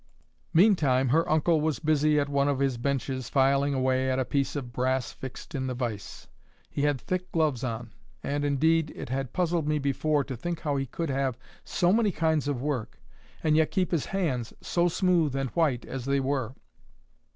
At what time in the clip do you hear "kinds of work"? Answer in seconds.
12.11-12.99